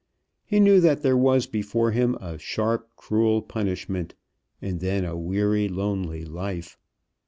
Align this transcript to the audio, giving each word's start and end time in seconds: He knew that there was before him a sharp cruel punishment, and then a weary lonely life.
He 0.43 0.59
knew 0.59 0.79
that 0.79 1.03
there 1.03 1.15
was 1.15 1.45
before 1.45 1.91
him 1.91 2.15
a 2.15 2.39
sharp 2.39 2.89
cruel 2.95 3.43
punishment, 3.43 4.15
and 4.59 4.79
then 4.79 5.05
a 5.05 5.15
weary 5.15 5.67
lonely 5.69 6.25
life. 6.25 6.79